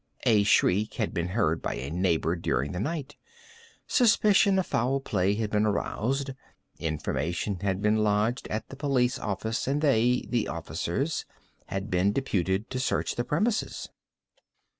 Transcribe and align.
A 0.25 0.41
shriek 0.41 0.95
had 0.95 1.13
been 1.13 1.27
heard 1.27 1.61
by 1.61 1.75
a 1.75 1.91
neighbour 1.91 2.35
during 2.35 2.71
the 2.71 2.79
night; 2.79 3.17
suspicion 3.85 4.57
of 4.57 4.65
foul 4.65 4.99
play 4.99 5.35
had 5.35 5.51
been 5.51 5.63
aroused; 5.67 6.31
information 6.79 7.59
had 7.59 7.83
been 7.83 7.97
lodged 7.97 8.47
at 8.47 8.69
the 8.69 8.75
police 8.75 9.19
office, 9.19 9.67
and 9.67 9.79
they 9.79 10.25
(the 10.27 10.47
officers) 10.47 11.25
had 11.67 11.91
been 11.91 12.11
deputed 12.13 12.67
to 12.71 12.79
search 12.79 13.13
the 13.13 13.23
premises. 13.23 13.89